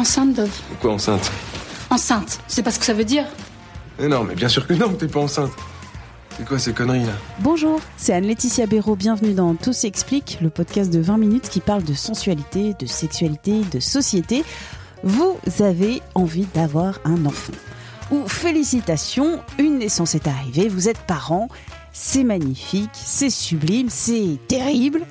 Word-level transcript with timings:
Enceinte, 0.00 0.32
Dove 0.34 0.50
Pourquoi 0.70 0.92
enceinte 0.92 1.30
Enceinte, 1.90 2.40
c'est 2.48 2.62
pas 2.62 2.70
ce 2.70 2.78
que 2.78 2.86
ça 2.86 2.94
veut 2.94 3.04
dire 3.04 3.26
Mais 3.98 4.08
non, 4.08 4.24
mais 4.24 4.34
bien 4.34 4.48
sûr 4.48 4.66
que 4.66 4.72
non, 4.72 4.88
t'es 4.94 5.08
pas 5.08 5.20
enceinte. 5.20 5.50
C'est 6.36 6.46
quoi 6.46 6.58
ces 6.58 6.72
conneries 6.72 7.04
là 7.04 7.12
Bonjour, 7.40 7.80
c'est 7.98 8.14
Anne-Laetitia 8.14 8.66
Béraud, 8.66 8.96
bienvenue 8.96 9.34
dans 9.34 9.54
Tout 9.56 9.74
s'explique, 9.74 10.38
le 10.40 10.48
podcast 10.48 10.90
de 10.90 11.00
20 11.00 11.18
minutes 11.18 11.48
qui 11.50 11.60
parle 11.60 11.82
de 11.82 11.92
sensualité, 11.92 12.74
de 12.78 12.86
sexualité, 12.86 13.60
de 13.70 13.78
société. 13.78 14.42
Vous 15.02 15.36
avez 15.58 16.00
envie 16.14 16.46
d'avoir 16.54 16.98
un 17.04 17.26
enfant. 17.26 17.52
Ou 18.10 18.26
félicitations, 18.26 19.40
une 19.58 19.78
naissance 19.78 20.14
est 20.14 20.26
arrivée, 20.26 20.68
vous 20.68 20.88
êtes 20.88 21.00
parent, 21.00 21.48
c'est 21.92 22.24
magnifique, 22.24 22.90
c'est 22.94 23.30
sublime, 23.30 23.90
c'est 23.90 24.38
terrible. 24.48 25.02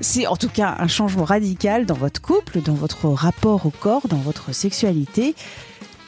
C'est 0.00 0.26
en 0.28 0.36
tout 0.36 0.48
cas 0.48 0.76
un 0.78 0.86
changement 0.86 1.24
radical 1.24 1.84
dans 1.84 1.94
votre 1.94 2.22
couple, 2.22 2.60
dans 2.60 2.74
votre 2.74 3.08
rapport 3.08 3.66
au 3.66 3.70
corps, 3.70 4.06
dans 4.06 4.18
votre 4.18 4.54
sexualité. 4.54 5.34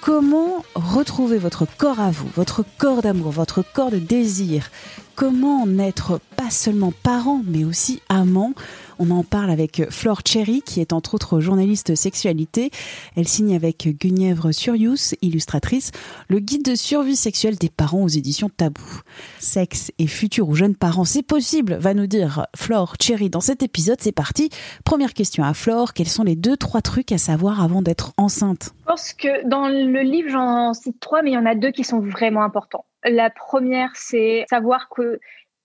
Comment 0.00 0.64
retrouver 0.74 1.38
votre 1.38 1.66
corps 1.66 2.00
à 2.00 2.10
vous, 2.10 2.28
votre 2.36 2.64
corps 2.78 3.02
d'amour, 3.02 3.32
votre 3.32 3.62
corps 3.62 3.90
de 3.90 3.98
désir? 3.98 4.70
Comment 5.16 5.66
n'être 5.66 6.20
pas 6.36 6.50
seulement 6.50 6.92
parent, 7.02 7.42
mais 7.44 7.64
aussi 7.64 8.00
amant? 8.08 8.54
On 9.02 9.10
en 9.12 9.24
parle 9.24 9.48
avec 9.48 9.90
Flore 9.90 10.20
Cherry, 10.26 10.60
qui 10.60 10.82
est 10.82 10.92
entre 10.92 11.14
autres 11.14 11.40
journaliste 11.40 11.94
sexualité. 11.94 12.70
Elle 13.16 13.26
signe 13.26 13.56
avec 13.56 13.88
Guenièvre 13.98 14.52
Surius, 14.52 15.14
illustratrice, 15.22 15.90
le 16.28 16.38
guide 16.38 16.66
de 16.66 16.74
survie 16.74 17.16
sexuelle 17.16 17.56
des 17.56 17.70
parents 17.70 18.02
aux 18.02 18.08
éditions 18.08 18.50
Tabou. 18.50 19.00
Sexe 19.38 19.90
et 19.98 20.06
futur 20.06 20.50
ou 20.50 20.54
jeunes 20.54 20.76
parents, 20.76 21.06
c'est 21.06 21.22
possible, 21.22 21.76
va 21.76 21.94
nous 21.94 22.06
dire 22.06 22.46
Flore 22.54 22.96
Cherry 23.00 23.30
dans 23.30 23.40
cet 23.40 23.62
épisode. 23.62 23.96
C'est 24.02 24.12
parti. 24.12 24.50
Première 24.84 25.14
question 25.14 25.44
à 25.44 25.54
Flore, 25.54 25.94
quels 25.94 26.06
sont 26.06 26.24
les 26.24 26.36
deux, 26.36 26.58
trois 26.58 26.82
trucs 26.82 27.10
à 27.10 27.16
savoir 27.16 27.62
avant 27.62 27.80
d'être 27.80 28.12
enceinte? 28.18 28.74
Je 28.80 28.84
pense 28.84 29.14
que 29.14 29.48
dans 29.48 29.68
le 29.68 30.02
livre, 30.02 30.28
j'en 30.28 30.74
cite 30.74 31.00
trois, 31.00 31.22
mais 31.22 31.30
il 31.30 31.34
y 31.34 31.38
en 31.38 31.46
a 31.46 31.54
deux 31.54 31.70
qui 31.70 31.84
sont 31.84 32.00
vraiment 32.00 32.42
importants. 32.42 32.84
La 33.04 33.30
première, 33.30 33.92
c'est 33.94 34.44
savoir 34.50 34.90
que 34.90 35.20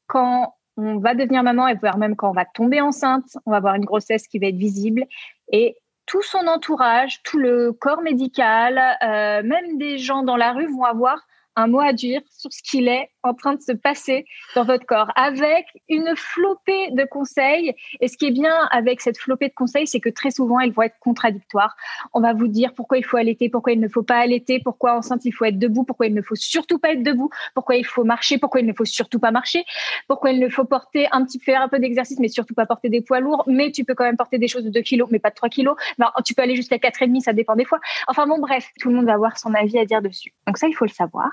quand 0.08 0.54
on 0.78 0.98
va 0.98 1.14
devenir 1.14 1.44
maman, 1.44 1.68
et 1.68 1.76
voire 1.76 1.98
même 1.98 2.16
quand 2.16 2.30
on 2.30 2.34
va 2.34 2.46
tomber 2.46 2.82
enceinte, 2.82 3.38
on 3.46 3.52
va 3.52 3.58
avoir 3.58 3.76
une 3.76 3.86
grossesse 3.86 4.28
qui 4.28 4.40
va 4.40 4.48
être 4.48 4.58
visible. 4.58 5.06
Et 5.52 5.78
tout 6.06 6.22
son 6.22 6.48
entourage, 6.48 7.24
tout 7.24 7.38
le 7.38 7.72
corps 7.72 8.02
médical, 8.02 8.82
euh, 9.04 9.42
même 9.44 9.78
des 9.78 9.98
gens 9.98 10.24
dans 10.24 10.38
la 10.38 10.52
rue 10.52 10.68
vont 10.68 10.84
avoir 10.84 11.26
un 11.56 11.68
mot 11.68 11.80
à 11.80 11.94
dire 11.94 12.22
sur 12.30 12.52
ce 12.52 12.62
qu'il 12.62 12.88
est 12.88 13.10
en 13.26 13.34
train 13.34 13.56
de 13.56 13.62
se 13.62 13.72
passer 13.72 14.26
dans 14.56 14.64
votre 14.64 14.86
corps, 14.86 15.12
avec 15.16 15.66
une 15.90 16.16
flopée 16.16 16.92
de 16.92 17.04
conseils. 17.06 17.74
Et 18.00 18.08
ce 18.08 18.18
qui 18.18 18.28
est 18.28 18.32
bien 18.32 18.54
avec 18.72 19.02
cette 19.02 19.18
flopée 19.18 19.50
de 19.50 19.54
conseils, 19.54 19.88
c'est 19.88 20.00
que 20.00 20.10
très 20.10 20.32
souvent, 20.32 20.60
elles 20.60 20.72
vont 20.72 20.84
être 20.84 20.98
contradictoires. 21.00 21.76
On 22.14 22.22
va 22.22 22.34
vous 22.34 22.48
dire 22.48 22.74
pourquoi 22.74 22.98
il 22.98 23.06
faut 23.06 23.18
allaiter, 23.18 23.50
pourquoi 23.50 23.74
il 23.74 23.80
ne 23.80 23.88
faut 23.88 24.04
pas 24.04 24.18
allaiter, 24.18 24.60
pourquoi 24.64 24.96
enceinte 24.96 25.26
il 25.26 25.32
faut 25.32 25.46
être 25.46 25.60
debout, 25.60 25.84
pourquoi 25.84 26.08
il 26.08 26.14
ne 26.14 26.22
faut 26.22 26.36
surtout 26.36 26.80
pas 26.80 26.94
être 26.94 27.04
debout, 27.04 27.30
pourquoi 27.54 27.76
il 27.76 27.86
faut 27.86 28.04
marcher, 28.04 28.38
pourquoi 28.38 28.62
il 28.62 28.68
ne 28.68 28.74
faut 28.74 28.86
surtout 28.86 29.20
pas 29.20 29.32
marcher, 29.32 29.66
pourquoi 30.08 30.32
il 30.32 30.40
ne 30.40 30.50
faut 30.50 30.66
porter 30.66 31.08
un 31.12 31.26
petit 31.26 31.40
faire 31.40 31.62
un 31.62 31.68
peu 31.68 31.80
d'exercice, 31.80 32.20
mais 32.20 32.28
surtout 32.28 32.54
pas 32.54 32.66
porter 32.66 32.90
des 32.90 33.02
poids 33.02 33.20
lourds, 33.20 33.44
mais 33.48 33.72
tu 33.72 33.84
peux 33.84 33.96
quand 33.96 34.06
même 34.06 34.18
porter 34.18 34.38
des 34.38 34.48
choses 34.48 34.64
de 34.64 34.70
2 34.70 34.82
kilos, 34.82 35.10
mais 35.12 35.20
pas 35.20 35.30
de 35.30 35.36
3 35.36 35.50
kilos. 35.50 35.76
Non, 35.98 36.08
tu 36.24 36.34
peux 36.34 36.42
aller 36.42 36.56
jusqu'à 36.56 36.78
4,5, 36.78 37.22
ça 37.22 37.34
dépend 37.34 37.56
des 37.56 37.66
fois. 37.66 37.80
Enfin 38.08 38.28
bon, 38.28 38.40
bref, 38.40 38.70
tout 38.80 38.90
le 38.90 38.96
monde 38.96 39.06
va 39.06 39.14
avoir 39.14 39.38
son 39.38 39.54
avis 39.54 39.78
à 39.80 39.86
dire 39.86 40.02
dessus. 40.02 40.34
Donc 40.48 40.58
ça, 40.58 40.68
il 40.68 40.74
faut 40.74 40.86
le 40.86 40.92
savoir. 40.92 41.30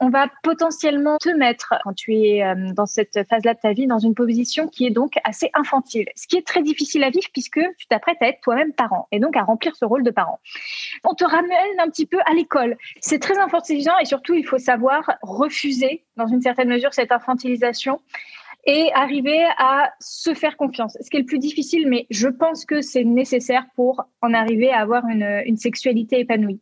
On 0.00 0.10
va 0.10 0.28
potentiellement 0.42 0.91
te 1.20 1.36
mettre, 1.36 1.74
quand 1.84 1.92
tu 1.92 2.14
es 2.14 2.42
euh, 2.42 2.72
dans 2.74 2.86
cette 2.86 3.26
phase-là 3.28 3.54
de 3.54 3.58
ta 3.60 3.72
vie, 3.72 3.86
dans 3.86 3.98
une 3.98 4.14
position 4.14 4.68
qui 4.68 4.86
est 4.86 4.90
donc 4.90 5.14
assez 5.24 5.50
infantile, 5.54 6.06
ce 6.16 6.26
qui 6.26 6.36
est 6.36 6.46
très 6.46 6.62
difficile 6.62 7.04
à 7.04 7.10
vivre 7.10 7.28
puisque 7.32 7.60
tu 7.78 7.86
t'apprêtes 7.86 8.18
à 8.20 8.28
être 8.28 8.40
toi-même 8.40 8.72
parent 8.72 9.08
et 9.12 9.18
donc 9.18 9.36
à 9.36 9.42
remplir 9.42 9.76
ce 9.76 9.84
rôle 9.84 10.02
de 10.02 10.10
parent. 10.10 10.40
On 11.04 11.14
te 11.14 11.24
ramène 11.24 11.78
un 11.78 11.88
petit 11.88 12.06
peu 12.06 12.18
à 12.26 12.34
l'école. 12.34 12.76
C'est 13.00 13.18
très 13.18 13.38
infantilisant 13.38 13.98
et 14.00 14.04
surtout, 14.04 14.34
il 14.34 14.46
faut 14.46 14.58
savoir 14.58 15.18
refuser, 15.22 16.04
dans 16.16 16.26
une 16.26 16.42
certaine 16.42 16.68
mesure, 16.68 16.92
cette 16.92 17.12
infantilisation 17.12 18.00
et 18.64 18.92
arriver 18.94 19.44
à 19.58 19.92
se 20.00 20.34
faire 20.34 20.56
confiance. 20.56 20.96
Ce 21.00 21.10
qui 21.10 21.16
est 21.16 21.20
le 21.20 21.26
plus 21.26 21.38
difficile, 21.38 21.88
mais 21.88 22.06
je 22.10 22.28
pense 22.28 22.64
que 22.64 22.80
c'est 22.80 23.04
nécessaire 23.04 23.66
pour 23.74 24.04
en 24.20 24.32
arriver 24.34 24.70
à 24.70 24.80
avoir 24.80 25.06
une, 25.08 25.42
une 25.46 25.56
sexualité 25.56 26.20
épanouie. 26.20 26.60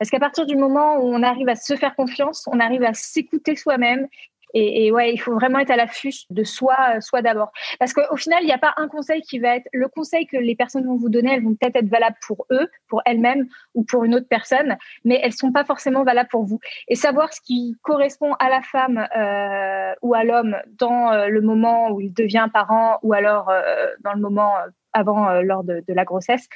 Parce 0.00 0.08
qu'à 0.08 0.18
partir 0.18 0.46
du 0.46 0.56
moment 0.56 0.96
où 0.96 1.14
on 1.14 1.22
arrive 1.22 1.50
à 1.50 1.56
se 1.56 1.76
faire 1.76 1.94
confiance, 1.94 2.48
on 2.50 2.58
arrive 2.58 2.82
à 2.82 2.94
s'écouter 2.94 3.54
soi-même. 3.54 4.08
Et, 4.54 4.90
ouais, 4.90 5.12
il 5.12 5.18
faut 5.18 5.34
vraiment 5.34 5.60
être 5.60 5.70
à 5.70 5.76
l'affût 5.76 6.12
de 6.30 6.42
soi, 6.42 6.74
euh, 6.96 7.00
soi 7.00 7.22
d'abord. 7.22 7.52
Parce 7.78 7.92
qu'au 7.92 8.16
final, 8.16 8.42
il 8.42 8.46
n'y 8.46 8.52
a 8.52 8.58
pas 8.58 8.72
un 8.78 8.88
conseil 8.88 9.20
qui 9.20 9.38
va 9.38 9.56
être 9.56 9.68
le 9.72 9.88
conseil 9.88 10.26
que 10.26 10.38
les 10.38 10.56
personnes 10.56 10.86
vont 10.86 10.96
vous 10.96 11.10
donner. 11.10 11.34
Elles 11.34 11.44
vont 11.44 11.54
peut-être 11.54 11.76
être 11.76 11.88
valables 11.88 12.16
pour 12.26 12.46
eux, 12.50 12.68
pour 12.88 13.02
elles-mêmes 13.04 13.46
ou 13.74 13.84
pour 13.84 14.04
une 14.04 14.14
autre 14.14 14.26
personne, 14.28 14.76
mais 15.04 15.20
elles 15.22 15.34
sont 15.34 15.52
pas 15.52 15.64
forcément 15.64 16.02
valables 16.02 16.30
pour 16.30 16.44
vous. 16.44 16.58
Et 16.88 16.96
savoir 16.96 17.32
ce 17.32 17.40
qui 17.42 17.76
correspond 17.82 18.32
à 18.40 18.48
la 18.48 18.62
femme 18.62 19.06
euh, 19.16 19.94
ou 20.02 20.14
à 20.14 20.24
l'homme 20.24 20.56
dans 20.78 21.12
euh, 21.12 21.28
le 21.28 21.42
moment 21.42 21.90
où 21.90 22.00
il 22.00 22.12
devient 22.12 22.48
parent 22.52 22.98
ou 23.02 23.12
alors 23.12 23.52
dans 24.00 24.14
le 24.14 24.20
moment 24.20 24.54
avant, 24.92 25.40
lors 25.42 25.62
de 25.62 25.84
la 25.86 26.04
grossesse, 26.04 26.48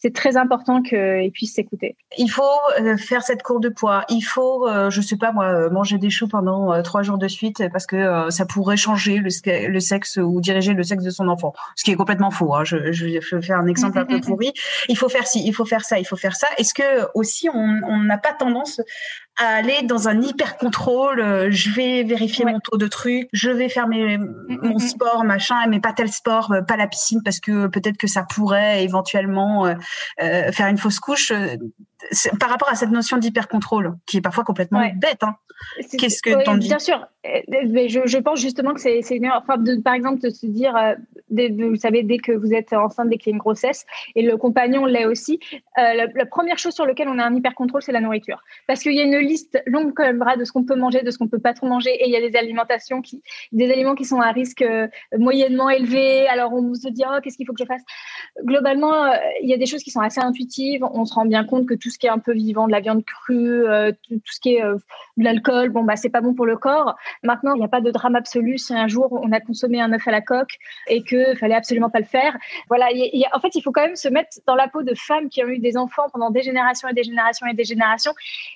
c'est 0.00 0.14
très 0.14 0.36
important 0.36 0.82
qu'ils 0.82 1.30
puissent 1.32 1.54
s'écouter. 1.54 1.96
Il 2.16 2.28
faut 2.28 2.42
euh, 2.80 2.96
faire 2.96 3.22
cette 3.22 3.42
courbe 3.42 3.62
de 3.62 3.68
poids. 3.68 4.04
Il 4.08 4.22
faut, 4.22 4.66
euh, 4.66 4.88
je 4.88 5.00
sais 5.02 5.16
pas 5.16 5.32
moi, 5.32 5.46
euh, 5.46 5.70
manger 5.70 5.98
des 5.98 6.08
choux 6.08 6.26
pendant 6.26 6.82
trois 6.82 7.02
jours 7.02 7.18
de 7.18 7.28
suite 7.28 7.62
parce 7.70 7.86
que 7.86 8.30
ça 8.30 8.46
pourrait 8.46 8.78
changer 8.78 9.18
le, 9.18 9.28
le, 9.68 9.80
sexe 9.80 10.16
ou 10.16 10.40
diriger 10.40 10.72
le 10.72 10.82
sexe 10.82 11.04
de 11.04 11.10
son 11.10 11.28
enfant. 11.28 11.52
Ce 11.76 11.84
qui 11.84 11.90
est 11.90 11.96
complètement 11.96 12.30
faux. 12.30 12.54
Hein. 12.54 12.64
Je, 12.64 12.92
je, 12.92 13.06
vais 13.06 13.42
faire 13.42 13.58
un 13.58 13.66
exemple 13.66 13.98
un 13.98 14.06
peu 14.06 14.20
pourri. 14.26 14.52
Il 14.88 14.96
faut 14.96 15.10
faire 15.10 15.26
ci, 15.26 15.42
il 15.44 15.52
faut 15.52 15.66
faire 15.66 15.84
ça, 15.84 15.98
il 15.98 16.06
faut 16.06 16.16
faire 16.16 16.34
ça. 16.34 16.46
Est-ce 16.56 16.72
que 16.72 17.06
aussi 17.14 17.48
on 17.50 17.98
n'a 17.98 18.18
pas 18.18 18.32
tendance 18.32 18.80
à 19.38 19.54
aller 19.54 19.82
dans 19.84 20.08
un 20.08 20.20
hyper 20.20 20.56
contrôle. 20.56 21.50
Je 21.50 21.70
vais 21.70 22.02
vérifier 22.02 22.44
ouais. 22.44 22.52
mon 22.52 22.60
taux 22.60 22.76
de 22.76 22.86
trucs, 22.86 23.28
je 23.32 23.50
vais 23.50 23.68
faire 23.68 23.88
mes, 23.88 24.18
mon 24.18 24.78
sport, 24.78 25.24
machin, 25.24 25.66
mais 25.68 25.80
pas 25.80 25.92
tel 25.92 26.10
sport, 26.10 26.54
pas 26.66 26.76
la 26.76 26.86
piscine 26.86 27.22
parce 27.24 27.40
que 27.40 27.66
peut-être 27.66 27.96
que 27.96 28.06
ça 28.06 28.22
pourrait 28.22 28.84
éventuellement 28.84 29.66
euh, 29.66 29.74
faire 30.52 30.68
une 30.68 30.78
fausse 30.78 31.00
couche. 31.00 31.32
Par 32.38 32.48
rapport 32.48 32.70
à 32.70 32.74
cette 32.74 32.90
notion 32.90 33.18
d'hyper 33.18 33.46
contrôle, 33.46 33.94
qui 34.06 34.16
est 34.16 34.22
parfois 34.22 34.42
complètement 34.42 34.80
ouais. 34.80 34.94
bête. 34.96 35.22
Hein. 35.22 35.34
Qu'est-ce 35.98 36.22
que 36.22 36.34
oui, 36.34 36.44
t'en 36.44 36.56
dis? 36.56 36.68
Bien 36.68 36.78
sûr, 36.78 37.06
mais 37.68 37.88
je, 37.88 38.00
je, 38.06 38.18
pense 38.18 38.40
justement 38.40 38.72
que 38.72 38.80
c'est 38.80 39.00
une 39.10 39.30
enfin, 39.30 39.58
de, 39.58 39.76
par 39.76 39.94
exemple, 39.94 40.20
de 40.20 40.30
se 40.30 40.46
dire, 40.46 40.74
de, 41.30 41.64
vous 41.64 41.76
savez, 41.76 42.02
dès 42.02 42.18
que 42.18 42.32
vous 42.32 42.52
êtes 42.52 42.72
enceinte, 42.72 43.08
dès 43.08 43.16
qu'il 43.16 43.30
y 43.30 43.32
a 43.32 43.36
une 43.36 43.38
grossesse, 43.38 43.86
et 44.14 44.22
le 44.22 44.36
compagnon 44.36 44.86
l'est 44.86 45.06
aussi, 45.06 45.40
euh, 45.78 46.06
la, 46.14 46.26
première 46.26 46.58
chose 46.58 46.74
sur 46.74 46.86
laquelle 46.86 47.08
on 47.08 47.18
a 47.18 47.24
un 47.24 47.34
hyper 47.34 47.54
contrôle, 47.54 47.82
c'est 47.82 47.92
la 47.92 48.00
nourriture. 48.00 48.42
Parce 48.66 48.80
qu'il 48.80 48.94
y 48.94 49.00
a 49.00 49.04
une 49.04 49.18
liste 49.18 49.62
longue 49.66 49.94
comme 49.94 50.18
bras 50.18 50.36
de 50.36 50.44
ce 50.44 50.52
qu'on 50.52 50.64
peut 50.64 50.76
manger, 50.76 51.02
de 51.02 51.10
ce 51.10 51.18
qu'on 51.18 51.28
peut 51.28 51.38
pas 51.38 51.54
trop 51.54 51.66
manger, 51.66 51.90
et 51.90 52.06
il 52.06 52.12
y 52.12 52.16
a 52.16 52.28
des 52.28 52.36
alimentations 52.36 53.02
qui, 53.02 53.22
des 53.52 53.70
aliments 53.70 53.94
qui 53.94 54.04
sont 54.04 54.20
à 54.20 54.32
risque 54.32 54.62
euh, 54.62 54.88
moyennement 55.18 55.70
élevé. 55.70 56.26
Alors 56.28 56.52
on 56.52 56.74
se 56.74 56.88
dit, 56.88 57.02
oh, 57.06 57.18
qu'est-ce 57.22 57.36
qu'il 57.36 57.46
faut 57.46 57.52
que 57.52 57.62
je 57.62 57.66
fasse? 57.66 57.82
Globalement, 58.44 59.04
euh, 59.04 59.16
il 59.42 59.48
y 59.48 59.54
a 59.54 59.56
des 59.56 59.66
choses 59.66 59.82
qui 59.82 59.90
sont 59.90 60.00
assez 60.00 60.20
intuitives. 60.20 60.84
On 60.92 61.04
se 61.04 61.14
rend 61.14 61.26
bien 61.26 61.44
compte 61.44 61.66
que 61.66 61.74
tout 61.74 61.90
ce 61.90 61.98
qui 61.98 62.06
est 62.06 62.10
un 62.10 62.18
peu 62.18 62.32
vivant, 62.32 62.66
de 62.66 62.72
la 62.72 62.80
viande 62.80 63.04
crue, 63.04 63.64
tout, 64.08 64.20
ce 64.24 64.40
qui 64.40 64.56
est 64.56 64.62
de 64.62 65.24
l'alcool, 65.24 65.70
bon 65.70 65.82
bah 65.84 65.96
c'est 65.96 66.10
pas 66.10 66.20
bon 66.20 66.34
pour 66.34 66.46
le 66.46 66.56
corps. 66.56 66.96
Maintenant, 67.22 67.54
il 67.54 67.58
n'y 67.58 67.64
a 67.64 67.68
pas 67.68 67.80
de 67.80 67.90
drame 67.90 68.16
absolu 68.16 68.58
si 68.58 68.74
un 68.74 68.88
jour 68.88 69.08
on 69.22 69.32
a 69.32 69.40
consommé 69.40 69.80
un 69.80 69.92
œuf 69.92 70.06
à 70.06 70.10
la 70.10 70.20
coque 70.20 70.56
et 70.88 71.02
que 71.02 71.19
fallait 71.38 71.54
absolument 71.54 71.90
pas 71.90 72.00
le 72.00 72.04
faire. 72.04 72.36
Voilà, 72.68 72.86
en 73.32 73.40
fait, 73.40 73.54
il 73.54 73.62
faut 73.62 73.72
quand 73.72 73.82
même 73.82 73.96
se 73.96 74.08
mettre 74.08 74.38
dans 74.46 74.54
la 74.54 74.68
peau 74.68 74.82
de 74.82 74.94
femmes 74.94 75.28
qui 75.28 75.42
ont 75.44 75.48
eu 75.48 75.58
des 75.58 75.76
enfants 75.76 76.04
pendant 76.12 76.30
des 76.30 76.42
générations 76.42 76.88
et 76.88 76.94
des 76.94 77.04
générations 77.04 77.46
et 77.46 77.54
des 77.54 77.64
générations 77.64 78.12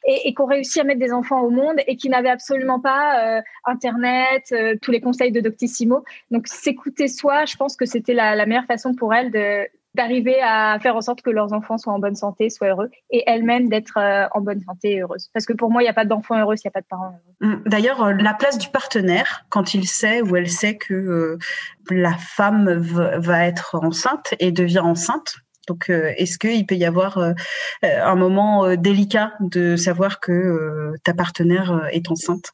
et, 0.06 0.28
et 0.28 0.34
qui 0.34 0.40
ont 0.40 0.46
réussi 0.46 0.80
à 0.80 0.84
mettre 0.84 1.00
des 1.00 1.12
enfants 1.12 1.40
au 1.40 1.50
monde 1.50 1.76
et 1.86 1.96
qui 1.96 2.08
n'avaient 2.08 2.30
absolument 2.30 2.80
pas 2.80 3.38
euh, 3.38 3.42
Internet, 3.64 4.44
euh, 4.52 4.74
tous 4.80 4.90
les 4.90 5.00
conseils 5.00 5.32
de 5.32 5.40
Doctissimo. 5.40 6.04
Donc, 6.30 6.46
s'écouter 6.48 7.08
soi, 7.08 7.44
je 7.44 7.56
pense 7.56 7.76
que 7.76 7.86
c'était 7.86 8.14
la, 8.14 8.34
la, 8.34 8.46
meilleure 8.46 8.66
façon 8.66 8.94
pour 8.94 9.14
elles 9.14 9.30
de 9.30 9.66
d'arriver 9.94 10.40
à 10.42 10.78
faire 10.80 10.96
en 10.96 11.00
sorte 11.00 11.22
que 11.22 11.30
leurs 11.30 11.52
enfants 11.52 11.78
soient 11.78 11.92
en 11.92 11.98
bonne 11.98 12.16
santé, 12.16 12.50
soient 12.50 12.68
heureux, 12.68 12.90
et 13.10 13.22
elles-mêmes 13.26 13.68
d'être 13.68 13.96
euh, 13.96 14.26
en 14.32 14.40
bonne 14.40 14.60
santé 14.60 14.92
et 14.92 15.00
heureuses. 15.00 15.30
Parce 15.32 15.46
que 15.46 15.52
pour 15.52 15.70
moi, 15.70 15.82
il 15.82 15.84
n'y 15.84 15.90
a 15.90 15.94
pas 15.94 16.04
d'enfants 16.04 16.38
heureux 16.38 16.56
s'il 16.56 16.68
n'y 16.68 16.72
a 16.72 16.72
pas 16.72 16.80
de 16.80 16.86
parents 16.86 17.20
heureux. 17.42 17.52
Hum, 17.52 17.62
d'ailleurs, 17.64 18.02
euh, 18.02 18.12
la 18.12 18.34
place 18.34 18.58
du 18.58 18.68
partenaire, 18.68 19.44
quand 19.50 19.74
il 19.74 19.86
sait 19.86 20.20
ou 20.20 20.36
elle 20.36 20.50
sait 20.50 20.76
que 20.76 20.94
euh, 20.94 21.38
la 21.90 22.14
femme 22.14 22.70
va 22.74 23.46
être 23.46 23.76
enceinte 23.76 24.34
et 24.40 24.50
devient 24.50 24.80
enceinte, 24.80 25.36
donc, 25.66 25.88
est-ce 25.88 26.36
qu'il 26.36 26.66
peut 26.66 26.74
y 26.74 26.84
avoir 26.84 27.18
un 27.82 28.14
moment 28.16 28.76
délicat 28.76 29.32
de 29.40 29.76
savoir 29.76 30.20
que 30.20 30.92
ta 31.04 31.14
partenaire 31.14 31.88
est 31.90 32.10
enceinte? 32.10 32.52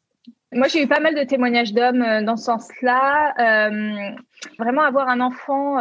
Moi, 0.52 0.68
j'ai 0.68 0.84
eu 0.84 0.86
pas 0.86 1.00
mal 1.00 1.16
de 1.16 1.24
témoignages 1.24 1.72
d'hommes 1.72 2.24
dans 2.24 2.36
ce 2.36 2.44
sens-là. 2.44 3.34
vraiment, 4.60 4.82
avoir 4.82 5.08
un 5.08 5.18
enfant 5.18 5.78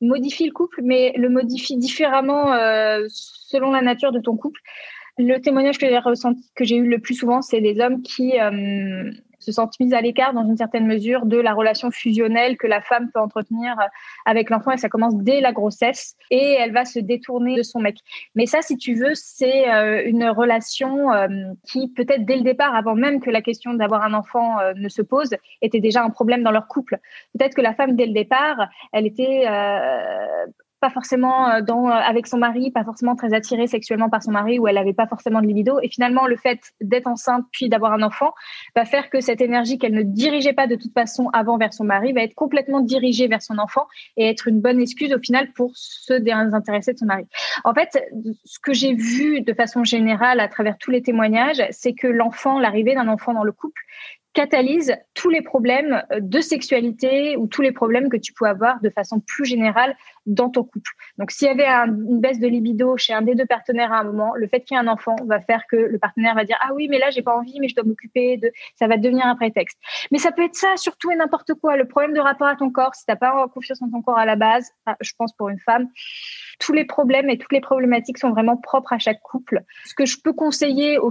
modifie 0.00 0.46
le 0.46 0.52
couple, 0.52 0.80
mais 0.82 1.12
le 1.16 1.28
modifie 1.28 1.76
différemment 1.76 2.52
euh, 2.52 3.06
selon 3.08 3.72
la 3.72 3.82
nature 3.82 4.12
de 4.12 4.20
ton 4.20 4.36
couple. 4.36 4.60
Le 5.18 5.38
témoignage 5.38 5.78
que 5.78 5.86
j'ai 5.86 5.98
ressenti, 5.98 6.50
que 6.54 6.64
j'ai 6.64 6.76
eu 6.76 6.86
le 6.86 6.98
plus 6.98 7.14
souvent, 7.14 7.40
c'est 7.40 7.60
des 7.60 7.80
hommes 7.80 8.02
qui 8.02 8.38
euh, 8.38 9.10
se 9.46 9.52
sentent 9.52 9.78
mis 9.78 9.94
à 9.94 10.00
l'écart 10.00 10.34
dans 10.34 10.44
une 10.44 10.56
certaine 10.56 10.86
mesure 10.86 11.24
de 11.24 11.38
la 11.38 11.54
relation 11.54 11.92
fusionnelle 11.92 12.56
que 12.56 12.66
la 12.66 12.80
femme 12.80 13.10
peut 13.12 13.20
entretenir 13.20 13.76
avec 14.24 14.50
l'enfant 14.50 14.72
et 14.72 14.76
ça 14.76 14.88
commence 14.88 15.16
dès 15.18 15.40
la 15.40 15.52
grossesse 15.52 16.16
et 16.32 16.56
elle 16.58 16.72
va 16.72 16.84
se 16.84 16.98
détourner 16.98 17.56
de 17.56 17.62
son 17.62 17.78
mec. 17.78 17.98
Mais 18.34 18.46
ça, 18.46 18.60
si 18.60 18.76
tu 18.76 18.94
veux, 18.94 19.12
c'est 19.14 19.72
euh, 19.72 20.02
une 20.04 20.28
relation 20.28 21.12
euh, 21.12 21.28
qui 21.64 21.92
peut-être 21.92 22.24
dès 22.24 22.36
le 22.36 22.42
départ, 22.42 22.74
avant 22.74 22.96
même 22.96 23.20
que 23.20 23.30
la 23.30 23.40
question 23.40 23.74
d'avoir 23.74 24.02
un 24.02 24.14
enfant 24.14 24.58
euh, 24.58 24.72
ne 24.74 24.88
se 24.88 25.02
pose, 25.02 25.30
était 25.62 25.80
déjà 25.80 26.02
un 26.02 26.10
problème 26.10 26.42
dans 26.42 26.50
leur 26.50 26.66
couple. 26.66 26.98
Peut-être 27.38 27.54
que 27.54 27.62
la 27.62 27.74
femme 27.74 27.94
dès 27.94 28.06
le 28.06 28.12
départ, 28.12 28.68
elle 28.92 29.06
était 29.06 29.46
pas 30.80 30.90
forcément 30.90 31.48
euh, 31.48 31.60
euh, 31.60 31.88
avec 31.88 32.26
son 32.26 32.38
mari, 32.38 32.70
pas 32.70 32.84
forcément 32.84 33.16
très 33.16 33.32
attirée 33.34 33.66
sexuellement 33.66 34.08
par 34.08 34.22
son 34.22 34.32
mari, 34.32 34.58
ou 34.58 34.68
elle 34.68 34.74
n'avait 34.74 34.92
pas 34.92 35.06
forcément 35.06 35.40
de 35.40 35.46
libido. 35.46 35.78
Et 35.82 35.88
finalement, 35.88 36.26
le 36.26 36.36
fait 36.36 36.60
d'être 36.80 37.06
enceinte 37.06 37.44
puis 37.52 37.68
d'avoir 37.68 37.92
un 37.92 38.02
enfant 38.02 38.32
va 38.74 38.84
faire 38.84 39.10
que 39.10 39.20
cette 39.20 39.40
énergie 39.40 39.78
qu'elle 39.78 39.94
ne 39.94 40.02
dirigeait 40.02 40.52
pas 40.52 40.66
de 40.66 40.76
toute 40.76 40.92
façon 40.92 41.28
avant 41.32 41.58
vers 41.58 41.72
son 41.72 41.84
mari 41.84 42.12
va 42.12 42.22
être 42.22 42.34
complètement 42.34 42.80
dirigée 42.80 43.26
vers 43.26 43.42
son 43.42 43.58
enfant 43.58 43.86
et 44.16 44.28
être 44.28 44.48
une 44.48 44.60
bonne 44.60 44.80
excuse 44.80 45.12
au 45.12 45.18
final 45.18 45.52
pour 45.52 45.70
se 45.74 46.12
désintéresser 46.12 46.92
de 46.92 46.98
son 46.98 47.06
mari. 47.06 47.26
En 47.64 47.74
fait, 47.74 47.98
ce 48.44 48.58
que 48.58 48.72
j'ai 48.72 48.94
vu 48.94 49.40
de 49.40 49.52
façon 49.54 49.84
générale 49.84 50.40
à 50.40 50.48
travers 50.48 50.76
tous 50.78 50.90
les 50.90 51.02
témoignages, 51.02 51.62
c'est 51.70 51.94
que 51.94 52.06
l'enfant, 52.06 52.58
l'arrivée 52.58 52.94
d'un 52.94 53.08
enfant 53.08 53.32
dans 53.32 53.44
le 53.44 53.52
couple, 53.52 53.80
catalyse 54.36 54.94
tous 55.14 55.30
les 55.30 55.40
problèmes 55.40 56.04
euh, 56.12 56.20
de 56.20 56.40
sexualité 56.40 57.36
ou 57.38 57.46
tous 57.46 57.62
les 57.62 57.72
problèmes 57.72 58.10
que 58.10 58.18
tu 58.18 58.34
peux 58.34 58.44
avoir 58.44 58.80
de 58.82 58.90
façon 58.90 59.18
plus 59.18 59.46
générale 59.46 59.96
dans 60.26 60.50
ton 60.50 60.62
couple. 60.62 60.90
Donc, 61.16 61.30
s'il 61.30 61.48
y 61.48 61.50
avait 61.50 61.66
une 61.66 62.20
baisse 62.20 62.38
de 62.38 62.46
libido 62.46 62.98
chez 62.98 63.14
un 63.14 63.22
des 63.22 63.34
deux 63.34 63.46
partenaires 63.46 63.92
à 63.92 64.00
un 64.00 64.04
moment, 64.04 64.34
le 64.34 64.46
fait 64.46 64.60
qu'il 64.60 64.76
y 64.76 64.78
ait 64.78 64.82
un 64.82 64.88
enfant 64.88 65.16
va 65.26 65.40
faire 65.40 65.62
que 65.70 65.76
le 65.76 65.98
partenaire 65.98 66.34
va 66.34 66.44
dire 66.44 66.58
ah 66.60 66.74
oui 66.74 66.86
mais 66.88 66.98
là 66.98 67.08
j'ai 67.10 67.22
pas 67.22 67.34
envie 67.34 67.58
mais 67.60 67.68
je 67.68 67.74
dois 67.74 67.84
m'occuper 67.84 68.36
de 68.36 68.52
ça 68.74 68.86
va 68.86 68.98
devenir 68.98 69.24
un 69.24 69.36
prétexte. 69.36 69.78
Mais 70.10 70.18
ça 70.18 70.32
peut 70.32 70.44
être 70.44 70.54
ça 70.54 70.76
surtout 70.76 71.10
et 71.10 71.16
n'importe 71.16 71.54
quoi. 71.54 71.76
Le 71.76 71.88
problème 71.88 72.12
de 72.12 72.20
rapport 72.20 72.48
à 72.48 72.56
ton 72.56 72.70
corps, 72.70 72.94
si 72.94 73.06
t'as 73.06 73.16
pas 73.16 73.48
confiance 73.54 73.80
en 73.80 73.90
ton 73.90 74.02
corps 74.02 74.18
à 74.18 74.26
la 74.26 74.36
base, 74.36 74.70
je 75.00 75.12
pense 75.16 75.32
pour 75.32 75.48
une 75.48 75.60
femme, 75.60 75.88
tous 76.58 76.74
les 76.74 76.84
problèmes 76.84 77.30
et 77.30 77.38
toutes 77.38 77.52
les 77.52 77.60
problématiques 77.62 78.18
sont 78.18 78.30
vraiment 78.30 78.58
propres 78.58 78.92
à 78.92 78.98
chaque 78.98 79.22
couple. 79.22 79.62
Ce 79.86 79.94
que 79.94 80.04
je 80.04 80.18
peux 80.22 80.34
conseiller 80.34 80.98
au, 80.98 81.10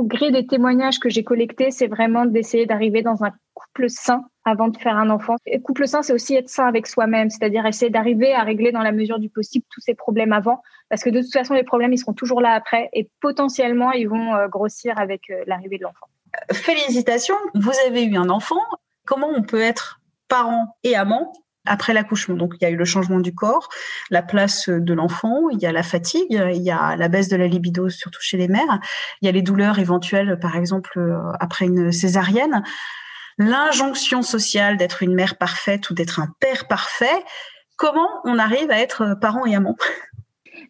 au 0.00 0.04
gré 0.04 0.30
des 0.30 0.46
témoignages 0.46 0.98
que 0.98 1.10
j'ai 1.10 1.24
collectés, 1.24 1.70
c'est 1.70 1.86
vraiment 1.86 2.24
d'essayer 2.24 2.64
d'arriver 2.64 3.02
dans 3.02 3.22
un 3.22 3.32
couple 3.52 3.90
sain 3.90 4.24
avant 4.44 4.68
de 4.68 4.78
faire 4.78 4.96
un 4.96 5.10
enfant. 5.10 5.36
Et 5.44 5.60
couple 5.60 5.86
sain, 5.86 6.00
c'est 6.00 6.14
aussi 6.14 6.34
être 6.34 6.48
sain 6.48 6.66
avec 6.66 6.86
soi-même, 6.86 7.28
c'est-à-dire 7.28 7.66
essayer 7.66 7.90
d'arriver 7.90 8.32
à 8.32 8.42
régler 8.42 8.72
dans 8.72 8.80
la 8.80 8.92
mesure 8.92 9.18
du 9.18 9.28
possible 9.28 9.66
tous 9.68 9.82
ces 9.82 9.94
problèmes 9.94 10.32
avant, 10.32 10.62
parce 10.88 11.04
que 11.04 11.10
de 11.10 11.20
toute 11.20 11.32
façon, 11.32 11.52
les 11.52 11.64
problèmes, 11.64 11.92
ils 11.92 11.98
seront 11.98 12.14
toujours 12.14 12.40
là 12.40 12.52
après, 12.54 12.88
et 12.94 13.10
potentiellement, 13.20 13.92
ils 13.92 14.08
vont 14.08 14.34
euh, 14.34 14.48
grossir 14.48 14.98
avec 14.98 15.28
euh, 15.28 15.44
l'arrivée 15.46 15.76
de 15.76 15.82
l'enfant. 15.82 16.06
Félicitations, 16.50 17.36
vous 17.54 17.72
avez 17.86 18.04
eu 18.04 18.16
un 18.16 18.30
enfant. 18.30 18.60
Comment 19.04 19.28
on 19.28 19.42
peut 19.42 19.60
être 19.60 20.00
parent 20.28 20.76
et 20.82 20.96
amant 20.96 21.30
après 21.66 21.92
l'accouchement. 21.92 22.36
Donc 22.36 22.54
il 22.60 22.64
y 22.64 22.66
a 22.66 22.70
eu 22.70 22.76
le 22.76 22.84
changement 22.84 23.20
du 23.20 23.34
corps, 23.34 23.68
la 24.10 24.22
place 24.22 24.68
de 24.68 24.94
l'enfant, 24.94 25.48
il 25.50 25.58
y 25.58 25.66
a 25.66 25.72
la 25.72 25.82
fatigue, 25.82 26.42
il 26.54 26.62
y 26.62 26.70
a 26.70 26.96
la 26.96 27.08
baisse 27.08 27.28
de 27.28 27.36
la 27.36 27.46
libido 27.46 27.88
surtout 27.88 28.20
chez 28.22 28.36
les 28.36 28.48
mères, 28.48 28.80
il 29.20 29.26
y 29.26 29.28
a 29.28 29.32
les 29.32 29.42
douleurs 29.42 29.78
éventuelles 29.78 30.38
par 30.40 30.56
exemple 30.56 30.98
euh, 30.98 31.18
après 31.38 31.66
une 31.66 31.92
césarienne, 31.92 32.62
l'injonction 33.38 34.22
sociale 34.22 34.76
d'être 34.76 35.02
une 35.02 35.14
mère 35.14 35.36
parfaite 35.36 35.90
ou 35.90 35.94
d'être 35.94 36.20
un 36.20 36.28
père 36.40 36.66
parfait. 36.68 37.06
Comment 37.76 38.08
on 38.24 38.38
arrive 38.38 38.70
à 38.70 38.78
être 38.78 39.16
parent 39.20 39.46
et 39.46 39.54
amant? 39.54 39.76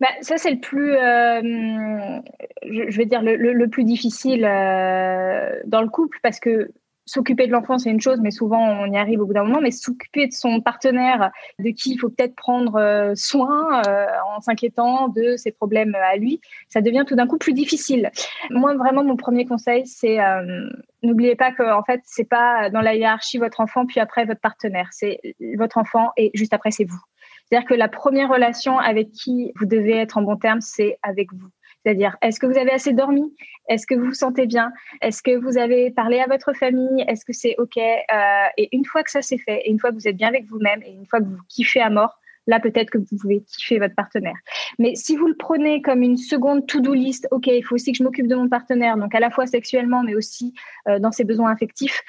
Bah, 0.00 0.08
ça, 0.22 0.38
c'est 0.38 0.52
le 0.52 0.60
plus, 0.60 0.94
euh, 0.94 2.20
je, 2.62 2.96
vais 2.96 3.04
dire, 3.04 3.20
le, 3.22 3.66
plus 3.66 3.84
difficile 3.84 4.46
euh, 4.46 5.60
dans 5.66 5.82
le 5.82 5.88
couple 5.88 6.18
parce 6.22 6.40
que 6.40 6.70
s'occuper 7.10 7.48
de 7.48 7.52
l'enfant, 7.52 7.76
c'est 7.78 7.90
une 7.90 8.00
chose, 8.00 8.20
mais 8.22 8.30
souvent 8.30 8.60
on 8.60 8.86
y 8.92 8.96
arrive 8.96 9.20
au 9.20 9.26
bout 9.26 9.32
d'un 9.32 9.42
moment. 9.42 9.60
Mais 9.60 9.72
s'occuper 9.72 10.28
de 10.28 10.32
son 10.32 10.60
partenaire, 10.60 11.30
de 11.58 11.70
qui 11.70 11.92
il 11.92 11.98
faut 11.98 12.08
peut-être 12.08 12.36
prendre 12.36 12.76
euh, 12.76 13.12
soin 13.16 13.82
euh, 13.88 14.06
en 14.28 14.40
s'inquiétant 14.40 15.08
de 15.08 15.36
ses 15.36 15.50
problèmes 15.50 15.96
à 15.96 16.16
lui, 16.16 16.40
ça 16.68 16.80
devient 16.80 17.04
tout 17.06 17.16
d'un 17.16 17.26
coup 17.26 17.38
plus 17.38 17.52
difficile. 17.52 18.10
Moi, 18.50 18.74
vraiment, 18.74 19.02
mon 19.02 19.16
premier 19.16 19.44
conseil, 19.44 19.86
c'est 19.86 20.20
euh, 20.20 20.68
n'oubliez 21.02 21.34
pas 21.34 21.50
que 21.50 21.62
en 21.62 21.82
fait, 21.82 22.00
c'est 22.04 22.28
pas 22.28 22.70
dans 22.70 22.80
la 22.80 22.94
hiérarchie 22.94 23.38
votre 23.38 23.60
enfant, 23.60 23.86
puis 23.86 23.98
après 23.98 24.24
votre 24.24 24.40
partenaire. 24.40 24.88
C'est 24.92 25.20
votre 25.58 25.78
enfant 25.78 26.10
et 26.16 26.30
juste 26.34 26.54
après, 26.54 26.70
c'est 26.70 26.84
vous. 26.84 27.00
C'est-à-dire 27.44 27.68
que 27.68 27.74
la 27.74 27.88
première 27.88 28.28
relation 28.28 28.78
avec 28.78 29.10
qui 29.10 29.52
vous 29.56 29.66
devez 29.66 29.96
être 29.96 30.16
en 30.16 30.22
bon 30.22 30.36
terme, 30.36 30.60
c'est 30.60 30.98
avec 31.02 31.32
vous. 31.32 31.48
C'est-à-dire, 31.84 32.16
est-ce 32.20 32.38
que 32.38 32.46
vous 32.46 32.58
avez 32.58 32.72
assez 32.72 32.92
dormi? 32.92 33.34
Est-ce 33.68 33.86
que 33.86 33.94
vous 33.94 34.06
vous 34.06 34.14
sentez 34.14 34.46
bien? 34.46 34.70
Est-ce 35.00 35.22
que 35.22 35.36
vous 35.36 35.56
avez 35.56 35.90
parlé 35.90 36.20
à 36.20 36.26
votre 36.26 36.52
famille? 36.52 37.04
Est-ce 37.08 37.24
que 37.24 37.32
c'est 37.32 37.54
OK? 37.58 37.76
Euh, 37.78 38.46
Et 38.56 38.68
une 38.72 38.84
fois 38.84 39.02
que 39.02 39.10
ça 39.10 39.22
c'est 39.22 39.38
fait, 39.38 39.62
et 39.64 39.70
une 39.70 39.78
fois 39.78 39.90
que 39.90 39.94
vous 39.94 40.08
êtes 40.08 40.16
bien 40.16 40.28
avec 40.28 40.44
vous-même, 40.46 40.82
et 40.82 40.90
une 40.90 41.06
fois 41.06 41.20
que 41.20 41.24
vous 41.24 41.38
kiffez 41.48 41.80
à 41.80 41.90
mort, 41.90 42.18
là 42.50 42.60
peut-être 42.60 42.90
que 42.90 42.98
vous 42.98 43.16
pouvez 43.18 43.42
kiffer 43.42 43.78
votre 43.78 43.94
partenaire. 43.94 44.36
Mais 44.78 44.94
si 44.96 45.16
vous 45.16 45.26
le 45.26 45.36
prenez 45.36 45.80
comme 45.80 46.02
une 46.02 46.16
seconde 46.16 46.66
to-do 46.66 46.92
list, 46.92 47.28
ok, 47.30 47.46
il 47.46 47.62
faut 47.62 47.76
aussi 47.76 47.92
que 47.92 47.98
je 47.98 48.02
m'occupe 48.02 48.26
de 48.26 48.34
mon 48.34 48.48
partenaire, 48.48 48.96
donc 48.96 49.14
à 49.14 49.20
la 49.20 49.30
fois 49.30 49.46
sexuellement, 49.46 50.02
mais 50.02 50.14
aussi 50.14 50.52
euh, 50.88 50.98
dans 50.98 51.12
ses 51.12 51.24
besoins 51.24 51.52
affectifs, 51.52 52.02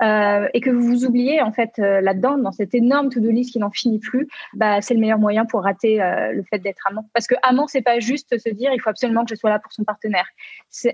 euh, 0.00 0.48
et 0.54 0.60
que 0.60 0.70
vous 0.70 0.82
vous 0.82 1.04
oubliez 1.04 1.42
en 1.42 1.52
fait 1.52 1.72
euh, 1.80 2.00
là-dedans, 2.00 2.38
dans 2.38 2.52
cette 2.52 2.74
énorme 2.74 3.10
to-do 3.10 3.30
list 3.30 3.52
qui 3.52 3.58
n'en 3.58 3.70
finit 3.70 3.98
plus, 3.98 4.28
bah, 4.54 4.80
c'est 4.80 4.94
le 4.94 5.00
meilleur 5.00 5.18
moyen 5.18 5.44
pour 5.44 5.62
rater 5.64 5.98
le 5.98 6.42
fait 6.44 6.58
d'être 6.58 6.86
amant. 6.86 7.08
Parce 7.12 7.26
que 7.26 7.34
amant, 7.42 7.66
c'est 7.66 7.82
pas 7.82 7.98
juste 7.98 8.38
se 8.38 8.48
dire 8.48 8.72
il 8.72 8.80
faut 8.80 8.90
absolument 8.90 9.24
que 9.24 9.30
je 9.30 9.34
sois 9.34 9.50
là 9.50 9.58
pour 9.58 9.72
son 9.72 9.82
partenaire. 9.82 10.26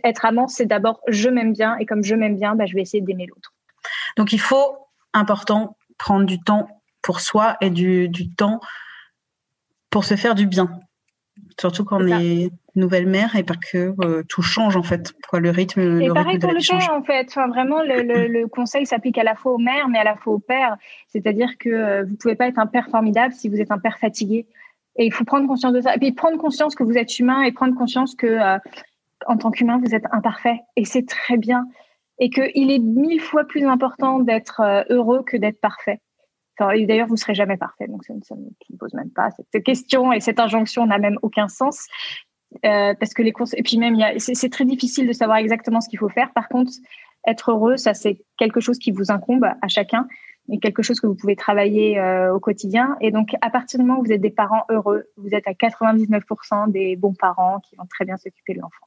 Être 0.02 0.24
amant, 0.24 0.48
c'est 0.48 0.66
d'abord 0.66 1.00
je 1.08 1.28
m'aime 1.28 1.52
bien, 1.52 1.76
et 1.78 1.86
comme 1.86 2.02
je 2.02 2.14
m'aime 2.14 2.36
bien, 2.36 2.54
bah, 2.54 2.64
je 2.66 2.74
vais 2.74 2.80
essayer 2.80 3.02
d'aimer 3.02 3.26
l'autre. 3.26 3.52
Donc 4.16 4.32
il 4.32 4.40
faut, 4.40 4.78
important, 5.12 5.76
prendre 5.98 6.24
du 6.24 6.40
temps 6.40 6.68
pour 7.02 7.20
soi 7.20 7.56
et 7.60 7.68
du 7.68 8.10
temps 8.36 8.60
pour 9.94 10.04
se 10.04 10.16
faire 10.16 10.34
du 10.34 10.48
bien. 10.48 10.68
Surtout 11.60 11.84
quand 11.84 12.02
on 12.02 12.08
est 12.08 12.50
nouvelle 12.74 13.06
mère 13.06 13.36
et 13.36 13.44
pas 13.44 13.54
que 13.54 13.94
euh, 14.00 14.24
tout 14.28 14.42
change 14.42 14.76
en 14.76 14.82
fait. 14.82 15.14
Quoi, 15.28 15.38
le 15.38 15.50
rythme. 15.50 16.02
Et 16.02 16.08
pareil 16.08 16.40
pour 16.40 16.50
le 16.50 16.58
père 16.68 16.92
en 16.92 17.04
fait. 17.04 17.28
Enfin, 17.28 17.46
vraiment, 17.46 17.80
le, 17.80 18.46
conseil 18.46 18.86
s'applique 18.86 19.18
à 19.18 19.22
la 19.22 19.36
fois 19.36 19.52
aux 19.52 19.58
mères 19.58 19.88
mais 19.88 20.00
à 20.00 20.02
la 20.02 20.16
fois 20.16 20.32
au 20.32 20.40
père. 20.40 20.76
C'est-à-dire 21.06 21.56
que 21.60 21.68
euh, 21.68 22.02
vous 22.02 22.16
pouvez 22.16 22.34
pas 22.34 22.48
être 22.48 22.58
un 22.58 22.66
père 22.66 22.88
formidable 22.88 23.34
si 23.34 23.48
vous 23.48 23.60
êtes 23.60 23.70
un 23.70 23.78
père 23.78 23.98
fatigué. 23.98 24.48
Et 24.96 25.06
il 25.06 25.12
faut 25.12 25.22
prendre 25.22 25.46
conscience 25.46 25.72
de 25.72 25.80
ça. 25.80 25.94
Et 25.94 25.98
puis 26.00 26.10
prendre 26.10 26.38
conscience 26.38 26.74
que 26.74 26.82
vous 26.82 26.98
êtes 26.98 27.16
humain 27.20 27.42
et 27.42 27.52
prendre 27.52 27.76
conscience 27.76 28.16
que 28.16 28.26
euh, 28.26 28.58
en 29.28 29.36
tant 29.36 29.52
qu'humain 29.52 29.78
vous 29.78 29.94
êtes 29.94 30.06
imparfait. 30.10 30.58
Et 30.74 30.84
c'est 30.84 31.06
très 31.06 31.36
bien. 31.36 31.66
Et 32.18 32.30
qu'il 32.30 32.72
est 32.72 32.80
mille 32.80 33.20
fois 33.20 33.44
plus 33.44 33.64
important 33.64 34.18
d'être 34.18 34.60
heureux 34.90 35.22
que 35.24 35.36
d'être 35.36 35.60
parfait. 35.60 36.00
D'ailleurs, 36.58 37.06
vous 37.08 37.16
serez 37.16 37.34
jamais 37.34 37.56
parfait, 37.56 37.86
donc 37.88 38.04
ça, 38.04 38.14
ne 38.14 38.40
me 38.40 38.78
pose 38.78 38.94
même 38.94 39.10
pas 39.10 39.30
cette 39.30 39.64
question 39.64 40.12
et 40.12 40.20
cette 40.20 40.38
injonction 40.38 40.86
n'a 40.86 40.98
même 40.98 41.18
aucun 41.22 41.48
sens. 41.48 41.86
Euh, 42.64 42.94
parce 42.94 43.14
que 43.14 43.22
les 43.22 43.32
courses, 43.32 43.54
et 43.54 43.62
puis 43.62 43.78
même, 43.78 43.96
c'est 44.18 44.50
très 44.50 44.64
difficile 44.64 45.08
de 45.08 45.12
savoir 45.12 45.38
exactement 45.38 45.80
ce 45.80 45.88
qu'il 45.88 45.98
faut 45.98 46.08
faire. 46.08 46.32
Par 46.32 46.48
contre, 46.48 46.72
être 47.26 47.50
heureux, 47.50 47.76
ça 47.76 47.94
c'est 47.94 48.22
quelque 48.38 48.60
chose 48.60 48.78
qui 48.78 48.92
vous 48.92 49.10
incombe 49.10 49.44
à 49.44 49.68
chacun 49.68 50.06
et 50.48 50.58
quelque 50.58 50.82
chose 50.82 51.00
que 51.00 51.06
vous 51.06 51.14
pouvez 51.14 51.36
travailler 51.36 51.98
euh, 51.98 52.34
au 52.34 52.38
quotidien. 52.38 52.96
Et 53.00 53.10
donc, 53.10 53.34
à 53.40 53.50
partir 53.50 53.80
du 53.80 53.84
moment 53.84 54.00
où 54.00 54.04
vous 54.04 54.12
êtes 54.12 54.20
des 54.20 54.30
parents 54.30 54.64
heureux, 54.68 55.04
vous 55.16 55.30
êtes 55.34 55.48
à 55.48 55.52
99% 55.52 56.70
des 56.70 56.96
bons 56.96 57.14
parents 57.14 57.60
qui 57.60 57.76
vont 57.76 57.86
très 57.86 58.04
bien 58.04 58.16
s'occuper 58.16 58.54
de 58.54 58.60
l'enfant. 58.60 58.86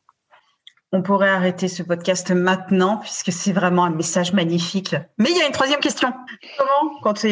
On 0.94 1.02
pourrait 1.02 1.30
arrêter 1.30 1.68
ce 1.68 1.84
podcast 1.84 2.32
maintenant 2.32 2.98
puisque 2.98 3.34
c'est 3.34 3.52
vraiment 3.52 3.84
un 3.84 3.90
message 3.90 4.32
magnifique. 4.32 4.96
Mais 5.18 5.30
il 5.30 5.38
y 5.38 5.42
a 5.42 5.46
une 5.46 5.52
troisième 5.52 5.82
question. 5.82 6.14
Comment, 6.58 7.00
quand, 7.02 7.26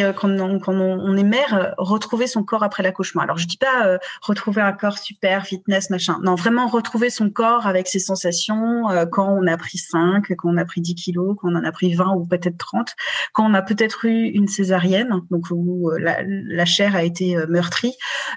on, 0.73 1.17
est 1.17 1.23
mère, 1.23 1.73
retrouver 1.77 2.27
son 2.27 2.43
corps 2.43 2.63
après 2.63 2.83
l'accouchement? 2.83 3.21
Alors 3.21 3.37
je 3.37 3.47
dis 3.47 3.57
pas 3.57 3.85
euh, 3.85 3.97
retrouver 4.21 4.61
un 4.61 4.73
corps 4.73 4.97
super, 4.97 5.45
fitness, 5.45 5.89
machin. 5.89 6.19
Non, 6.21 6.35
vraiment 6.35 6.67
retrouver 6.67 7.09
son 7.09 7.29
corps 7.29 7.65
avec 7.65 7.87
ses 7.87 7.99
sensations 7.99 8.89
euh, 8.89 9.05
quand 9.05 9.29
on 9.29 9.47
a 9.47 9.55
pris 9.55 9.77
5, 9.77 10.35
quand 10.35 10.49
on 10.49 10.57
a 10.57 10.65
pris 10.65 10.81
10 10.81 10.95
kilos, 10.95 11.37
quand 11.39 11.49
on 11.49 11.55
en 11.55 11.63
a 11.63 11.71
pris 11.71 11.93
20 11.93 12.13
ou 12.15 12.25
peut-être 12.25 12.57
30, 12.57 12.93
quand 13.31 13.49
on 13.49 13.53
a 13.53 13.61
peut-être 13.61 14.03
eu 14.03 14.25
une 14.25 14.49
césarienne, 14.49 15.21
donc 15.31 15.45
où 15.49 15.91
euh, 15.91 15.97
la 15.99 16.65
chair 16.65 16.93
a 16.95 17.03
été 17.03 17.37
meurtrie. 17.47 17.93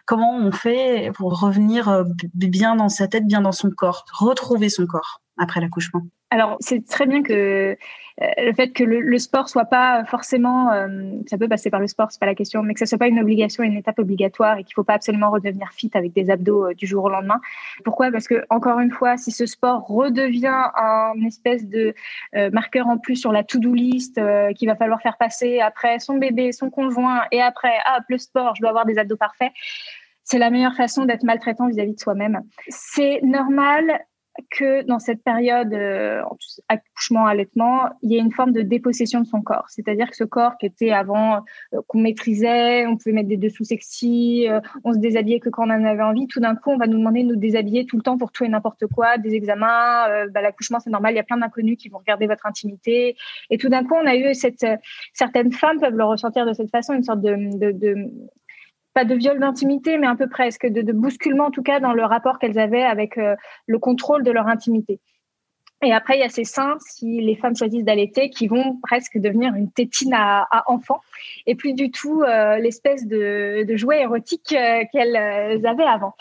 Comment 0.06 0.36
on 0.36 0.52
fait 0.52 1.10
pour 1.14 1.40
revenir 1.40 2.04
bien 2.34 2.76
dans 2.76 2.88
sa 2.88 3.08
tête, 3.08 3.26
bien 3.26 3.40
dans 3.40 3.52
son 3.52 3.70
corps, 3.70 4.04
retrouver 4.12 4.68
son 4.68 4.86
corps 4.86 5.07
après 5.38 5.60
l'accouchement 5.60 6.02
Alors, 6.30 6.56
c'est 6.60 6.86
très 6.86 7.06
bien 7.06 7.22
que 7.22 7.76
euh, 8.20 8.26
le 8.38 8.52
fait 8.52 8.70
que 8.72 8.82
le, 8.82 9.18
sport 9.18 9.48
soit 9.48 9.66
pas 9.66 10.04
forcément, 10.04 10.72
euh, 10.72 10.88
ça 11.26 11.38
peut 11.38 11.48
passer 11.48 11.70
par 11.70 11.80
le 11.80 11.86
sport, 11.86 12.10
c'est 12.10 12.18
pas 12.18 12.26
la 12.26 12.34
question, 12.34 12.62
mais 12.62 12.74
que 12.74 12.80
ce 12.80 12.86
soit 12.86 12.98
pas 12.98 13.06
une 13.06 13.20
obligation, 13.20 13.62
une 13.62 13.76
étape 13.76 13.98
obligatoire 13.98 14.58
et 14.58 14.64
qu'il 14.64 14.74
faut 14.74 14.84
pas 14.84 14.94
absolument 14.94 15.30
redevenir 15.30 15.70
fit 15.72 15.90
avec 15.94 16.12
des 16.12 16.30
abdos 16.30 16.66
euh, 16.66 16.74
du 16.74 16.86
jour 16.86 17.04
au 17.04 17.08
lendemain. 17.08 17.40
Pourquoi? 17.84 18.10
Parce 18.10 18.26
que 18.26 18.44
encore 18.50 18.80
une 18.80 18.90
fois, 18.90 19.16
si 19.16 19.30
ce 19.30 19.46
sport 19.46 19.86
redevient 19.86 20.70
un 20.76 21.14
espèce 21.26 21.66
de 21.66 21.94
marqueur 22.52 22.88
en 22.88 22.98
plus 22.98 23.16
sur 23.16 23.32
la 23.32 23.44
to-do 23.44 23.72
list 23.72 24.20
qu'il 24.56 24.68
va 24.68 24.76
falloir 24.76 25.00
faire 25.00 25.16
passer 25.16 25.60
après 25.60 25.98
son 25.98 26.16
bébé, 26.16 26.52
son 26.52 26.70
conjoint 26.70 27.22
et 27.32 27.40
après 27.40 27.72
ah 27.84 28.00
le 28.08 28.18
sport, 28.18 28.54
je 28.54 28.60
dois 28.60 28.70
avoir 28.70 28.84
des 28.84 28.98
abdos 28.98 29.16
parfaits 29.16 29.52
c'est 30.24 30.38
la 30.38 30.50
meilleure 30.50 30.74
façon 30.74 31.06
d'être 31.06 31.22
maltraitant 31.22 31.68
vis-à-vis 31.68 31.94
de 31.94 32.00
soi-même. 32.00 32.42
C'est 32.68 33.20
normal 33.22 34.04
que 34.50 34.82
dans 34.84 34.98
cette 34.98 35.22
période 35.22 35.72
euh, 35.72 36.22
accouchement 36.68 37.26
allaitement, 37.26 37.88
il 38.02 38.12
y 38.12 38.18
a 38.18 38.22
une 38.22 38.32
forme 38.32 38.52
de 38.52 38.62
dépossession 38.62 39.20
de 39.20 39.26
son 39.26 39.42
corps. 39.42 39.66
C'est-à-dire 39.68 40.08
que 40.08 40.16
ce 40.16 40.24
corps 40.24 40.56
qui 40.58 40.66
était 40.66 40.90
avant 40.90 41.44
euh, 41.74 41.80
qu'on 41.86 41.98
maîtrisait, 41.98 42.86
on 42.86 42.96
pouvait 42.96 43.12
mettre 43.12 43.28
des 43.28 43.36
dessous 43.36 43.64
sexy, 43.64 44.46
euh, 44.48 44.60
on 44.84 44.92
se 44.92 44.98
déshabillait 44.98 45.40
que 45.40 45.48
quand 45.48 45.66
on 45.66 45.70
en 45.70 45.84
avait 45.84 46.02
envie. 46.02 46.26
Tout 46.26 46.40
d'un 46.40 46.54
coup, 46.54 46.70
on 46.70 46.78
va 46.78 46.86
nous 46.86 46.98
demander 46.98 47.22
de 47.22 47.28
nous 47.28 47.36
déshabiller 47.36 47.86
tout 47.86 47.96
le 47.96 48.02
temps 48.02 48.18
pour 48.18 48.32
tout 48.32 48.44
et 48.44 48.48
n'importe 48.48 48.86
quoi, 48.86 49.18
des 49.18 49.34
examens. 49.34 50.26
Bah, 50.30 50.40
l'accouchement, 50.40 50.80
c'est 50.80 50.90
normal. 50.90 51.14
Il 51.14 51.16
y 51.16 51.20
a 51.20 51.24
plein 51.24 51.38
d'inconnus 51.38 51.76
qui 51.78 51.88
vont 51.88 51.98
regarder 51.98 52.26
votre 52.26 52.46
intimité. 52.46 53.16
Et 53.50 53.58
tout 53.58 53.68
d'un 53.68 53.84
coup, 53.84 53.94
on 53.94 54.06
a 54.06 54.16
eu 54.16 54.34
cette 54.34 54.66
certaines 55.12 55.52
femmes 55.52 55.80
peuvent 55.80 55.96
le 55.96 56.04
ressentir 56.04 56.46
de 56.46 56.52
cette 56.52 56.70
façon, 56.70 56.94
une 56.94 57.02
sorte 57.02 57.20
de 57.20 58.10
de 59.04 59.14
viol 59.14 59.38
d'intimité, 59.38 59.98
mais 59.98 60.06
un 60.06 60.16
peu 60.16 60.28
presque, 60.28 60.66
de, 60.66 60.92
bousculement 60.92 61.46
en 61.46 61.50
tout 61.50 61.62
cas 61.62 61.80
dans 61.80 61.92
le 61.92 62.04
rapport 62.04 62.38
qu'elles 62.38 62.58
avaient 62.58 62.82
avec 62.82 63.18
euh, 63.18 63.36
le 63.66 63.78
contrôle 63.78 64.22
de 64.22 64.30
leur 64.30 64.46
intimité. 64.46 65.00
Et 65.80 65.92
après, 65.92 66.16
il 66.16 66.20
y 66.20 66.24
a 66.24 66.28
ces 66.28 66.42
seins, 66.42 66.76
si 66.80 67.20
les 67.20 67.36
femmes 67.36 67.54
choisissent 67.54 67.84
d'allaiter, 67.84 68.30
qui 68.30 68.48
vont 68.48 68.80
presque 68.82 69.16
devenir 69.16 69.54
une 69.54 69.70
tétine 69.70 70.12
à, 70.12 70.48
à 70.50 70.64
enfant, 70.68 71.00
et 71.46 71.54
plus 71.54 71.72
du 71.72 71.92
tout 71.92 72.22
euh, 72.22 72.58
l'espèce 72.58 73.06
de, 73.06 73.64
jouet 73.76 74.00
érotique 74.00 74.52
euh, 74.52 74.82
qu'elles 74.92 75.16
avaient 75.16 75.84
avant. 75.84 76.14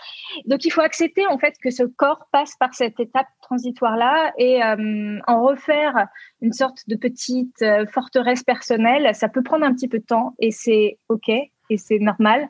Donc, 0.46 0.64
il 0.64 0.70
faut 0.70 0.82
accepter 0.82 1.26
en 1.26 1.40
fait 1.40 1.56
que 1.60 1.72
ce 1.72 1.82
corps 1.82 2.28
passe 2.32 2.56
par 2.60 2.76
cette 2.76 3.00
étape 3.00 3.26
transitoire-là 3.42 4.32
et 4.38 4.62
en 4.64 5.42
refaire 5.42 6.06
une 6.42 6.54
sorte 6.54 6.88
de 6.88 6.96
petite 6.96 7.66
forteresse 7.92 8.44
personnelle. 8.44 9.16
Ça 9.16 9.28
peut 9.28 9.42
prendre 9.42 9.66
un 9.66 9.74
petit 9.74 9.88
peu 9.88 9.98
de 9.98 10.06
temps 10.06 10.36
et 10.38 10.52
c'est 10.52 11.00
OK 11.10 11.32
et 11.70 11.78
c'est 11.78 12.00
normal. 12.00 12.50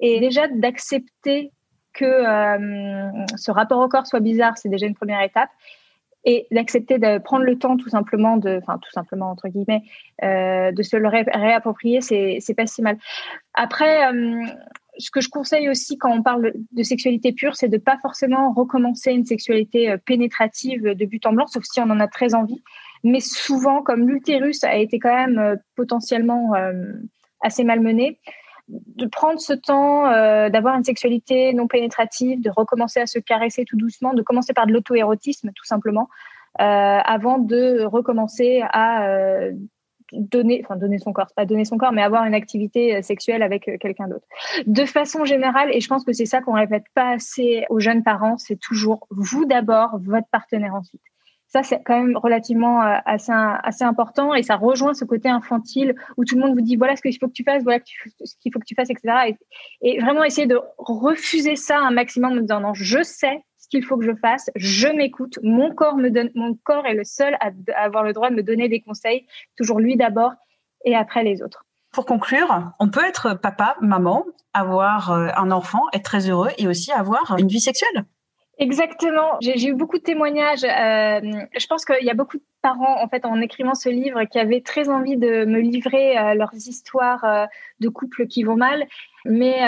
Et 0.00 0.20
déjà 0.20 0.48
d'accepter 0.48 1.52
que 1.96 2.04
euh, 2.04 3.26
ce 3.36 3.50
rapport 3.50 3.80
au 3.80 3.88
corps 3.88 4.06
soit 4.06 4.20
bizarre, 4.20 4.56
c'est 4.56 4.68
déjà 4.68 4.86
une 4.86 4.94
première 4.94 5.22
étape. 5.22 5.50
Et 6.28 6.48
d'accepter 6.50 6.98
de 6.98 7.18
prendre 7.18 7.44
le 7.44 7.56
temps 7.56 7.76
tout 7.76 7.88
simplement 7.88 8.36
de, 8.36 8.58
enfin 8.60 8.78
tout 8.78 8.90
simplement 8.90 9.30
entre 9.30 9.48
guillemets, 9.48 9.82
euh, 10.24 10.72
de 10.72 10.82
se 10.82 10.96
le 10.96 11.06
réapproprier, 11.06 12.00
c'est 12.00 12.38
c'est 12.40 12.54
pas 12.54 12.66
si 12.66 12.82
mal. 12.82 12.98
Après, 13.54 14.12
euh, 14.12 14.42
ce 14.98 15.12
que 15.12 15.20
je 15.20 15.28
conseille 15.28 15.68
aussi 15.68 15.98
quand 15.98 16.10
on 16.10 16.24
parle 16.24 16.52
de 16.72 16.82
sexualité 16.82 17.32
pure, 17.32 17.54
c'est 17.54 17.68
de 17.68 17.78
pas 17.78 17.96
forcément 18.02 18.52
recommencer 18.52 19.12
une 19.12 19.24
sexualité 19.24 19.94
pénétrative 20.04 20.82
de 20.82 21.04
but 21.04 21.24
en 21.26 21.32
blanc, 21.32 21.46
sauf 21.46 21.62
si 21.62 21.78
on 21.78 21.90
en 21.90 22.00
a 22.00 22.08
très 22.08 22.34
envie. 22.34 22.60
Mais 23.04 23.20
souvent, 23.20 23.82
comme 23.82 24.08
l'utérus 24.08 24.64
a 24.64 24.74
été 24.74 24.98
quand 24.98 25.14
même 25.14 25.60
potentiellement 25.76 26.54
assez 27.40 27.62
malmené, 27.62 28.18
de 28.68 29.06
prendre 29.06 29.40
ce 29.40 29.52
temps 29.52 30.10
euh, 30.10 30.48
d'avoir 30.48 30.76
une 30.76 30.84
sexualité 30.84 31.52
non 31.52 31.68
pénétrative, 31.68 32.40
de 32.42 32.50
recommencer 32.50 33.00
à 33.00 33.06
se 33.06 33.18
caresser 33.18 33.64
tout 33.64 33.76
doucement, 33.76 34.14
de 34.14 34.22
commencer 34.22 34.52
par 34.52 34.66
de 34.66 34.72
l'auto-érotisme 34.72 35.50
tout 35.54 35.64
simplement, 35.64 36.08
euh, 36.60 36.64
avant 36.64 37.38
de 37.38 37.84
recommencer 37.84 38.62
à 38.70 39.08
euh, 39.08 39.52
donner, 40.12 40.62
enfin 40.64 40.76
donner 40.76 40.98
son 40.98 41.12
corps, 41.12 41.28
pas 41.34 41.46
donner 41.46 41.64
son 41.64 41.78
corps, 41.78 41.92
mais 41.92 42.02
avoir 42.02 42.24
une 42.24 42.34
activité 42.34 43.02
sexuelle 43.02 43.42
avec 43.42 43.70
quelqu'un 43.80 44.08
d'autre. 44.08 44.26
De 44.66 44.84
façon 44.84 45.24
générale, 45.24 45.68
et 45.72 45.80
je 45.80 45.88
pense 45.88 46.04
que 46.04 46.12
c'est 46.12 46.26
ça 46.26 46.40
qu'on 46.40 46.54
répète 46.54 46.84
pas 46.94 47.10
assez 47.10 47.64
aux 47.70 47.80
jeunes 47.80 48.02
parents, 48.02 48.38
c'est 48.38 48.58
toujours 48.58 49.06
vous 49.10 49.44
d'abord, 49.44 49.98
votre 50.00 50.28
partenaire 50.28 50.74
ensuite. 50.74 51.02
C'est 51.62 51.82
quand 51.84 51.98
même 51.98 52.16
relativement 52.16 52.82
euh, 52.82 52.96
assez, 53.04 53.32
assez 53.32 53.84
important 53.84 54.34
et 54.34 54.42
ça 54.42 54.56
rejoint 54.56 54.94
ce 54.94 55.04
côté 55.04 55.28
infantile 55.28 55.94
où 56.16 56.24
tout 56.24 56.36
le 56.36 56.42
monde 56.42 56.54
vous 56.54 56.60
dit 56.60 56.76
voilà 56.76 56.96
ce 56.96 57.02
qu'il 57.02 57.16
faut 57.18 57.28
que 57.28 57.32
tu 57.32 57.44
fasses, 57.44 57.62
voilà 57.62 57.80
ce 57.84 58.34
qu'il 58.40 58.52
faut 58.52 58.58
que 58.58 58.64
tu 58.64 58.74
fasses, 58.74 58.90
etc. 58.90 59.34
Et, 59.82 60.00
vraiment 60.00 60.24
essayer 60.24 60.46
de 60.46 60.60
refuser 60.78 61.56
ça 61.56 61.78
un 61.78 61.90
maximum 61.90 62.38
en 62.38 62.40
disant 62.40 62.60
non, 62.60 62.74
je 62.74 63.02
sais 63.02 63.44
ce 63.58 63.68
qu'il 63.68 63.84
faut 63.84 63.96
que 63.96 64.04
je 64.04 64.14
fasse, 64.14 64.50
je 64.54 64.88
m'écoute, 64.88 65.38
mon 65.42 65.74
corps 65.74 65.96
me 65.96 66.10
donne, 66.10 66.30
mon 66.34 66.54
corps 66.54 66.86
est 66.86 66.94
le 66.94 67.04
seul 67.04 67.36
à, 67.40 67.50
avoir 67.76 68.04
le 68.04 68.12
droit 68.12 68.30
de 68.30 68.34
me 68.36 68.42
donner 68.42 68.68
des 68.68 68.80
conseils, 68.80 69.26
toujours 69.56 69.80
lui 69.80 69.96
d'abord 69.96 70.32
et 70.84 70.94
après 70.94 71.24
les 71.24 71.42
autres. 71.42 71.64
Pour 71.92 72.04
conclure, 72.04 72.72
on 72.78 72.88
peut 72.88 73.04
être 73.04 73.34
papa, 73.34 73.76
maman, 73.80 74.24
avoir 74.52 75.10
euh, 75.10 75.28
un 75.36 75.50
enfant, 75.50 75.82
être 75.92 76.04
très 76.04 76.28
heureux 76.28 76.50
et 76.58 76.68
aussi 76.68 76.92
avoir 76.92 77.36
une 77.38 77.48
vie 77.48 77.60
sexuelle. 77.60 78.04
Exactement. 78.58 79.36
J'ai 79.40 79.68
eu 79.68 79.74
beaucoup 79.74 79.98
de 79.98 80.02
témoignages. 80.02 80.64
Euh, 80.64 81.20
je 81.58 81.66
pense 81.66 81.84
qu'il 81.84 82.04
y 82.04 82.10
a 82.10 82.14
beaucoup 82.14 82.38
de 82.38 82.42
parents, 82.62 83.02
en 83.02 83.08
fait, 83.08 83.26
en 83.26 83.40
écrivant 83.42 83.74
ce 83.74 83.90
livre, 83.90 84.24
qui 84.24 84.38
avaient 84.38 84.62
très 84.62 84.88
envie 84.88 85.18
de 85.18 85.44
me 85.44 85.60
livrer 85.60 86.16
euh, 86.16 86.34
leurs 86.34 86.54
histoires 86.54 87.24
euh, 87.24 87.44
de 87.80 87.88
couples 87.88 88.26
qui 88.26 88.44
vont 88.44 88.56
mal, 88.56 88.86
mais 89.26 89.60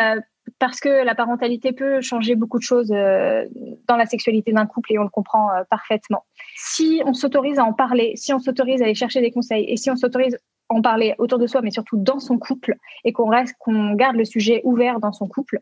parce 0.58 0.80
que 0.80 0.88
la 0.88 1.14
parentalité 1.14 1.72
peut 1.72 2.00
changer 2.00 2.34
beaucoup 2.34 2.58
de 2.58 2.62
choses 2.62 2.88
dans 2.88 3.96
la 3.96 4.06
sexualité 4.06 4.52
d'un 4.52 4.64
couple 4.64 4.94
et 4.94 4.98
on 4.98 5.02
le 5.02 5.10
comprend 5.10 5.50
parfaitement. 5.68 6.24
Si 6.56 7.02
on 7.04 7.12
s'autorise 7.12 7.58
à 7.58 7.64
en 7.64 7.74
parler, 7.74 8.12
si 8.16 8.32
on 8.32 8.38
s'autorise 8.38 8.80
à 8.80 8.86
aller 8.86 8.94
chercher 8.94 9.20
des 9.20 9.30
conseils 9.30 9.66
et 9.68 9.76
si 9.76 9.90
on 9.90 9.96
s'autorise 9.96 10.38
en 10.68 10.82
parler 10.82 11.14
autour 11.18 11.38
de 11.38 11.46
soi, 11.46 11.62
mais 11.62 11.70
surtout 11.70 11.96
dans 11.96 12.20
son 12.20 12.38
couple, 12.38 12.74
et 13.04 13.12
qu'on 13.12 13.28
reste, 13.28 13.54
qu'on 13.58 13.94
garde 13.94 14.16
le 14.16 14.24
sujet 14.24 14.60
ouvert 14.64 15.00
dans 15.00 15.12
son 15.12 15.26
couple. 15.26 15.58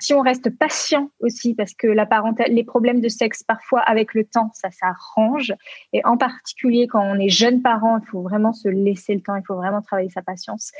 Si 0.00 0.14
on 0.14 0.20
reste 0.20 0.56
patient 0.56 1.10
aussi, 1.20 1.54
parce 1.54 1.74
que 1.74 1.86
la 1.86 2.06
les 2.48 2.64
problèmes 2.64 3.00
de 3.00 3.08
sexe, 3.08 3.42
parfois 3.42 3.80
avec 3.80 4.14
le 4.14 4.24
temps, 4.24 4.50
ça 4.54 4.70
s'arrange. 4.70 5.54
Et 5.92 6.04
en 6.04 6.16
particulier 6.16 6.86
quand 6.86 7.02
on 7.02 7.18
est 7.18 7.28
jeune 7.28 7.62
parent, 7.62 7.98
il 7.98 8.06
faut 8.06 8.22
vraiment 8.22 8.52
se 8.52 8.68
laisser 8.68 9.14
le 9.14 9.20
temps, 9.20 9.36
il 9.36 9.44
faut 9.46 9.54
vraiment 9.54 9.80
travailler 9.80 10.10
sa 10.10 10.22
patience. 10.22 10.72